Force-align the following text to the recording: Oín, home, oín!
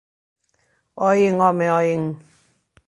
Oín, 1.07 1.33
home, 1.43 1.67
oín! 1.79 2.01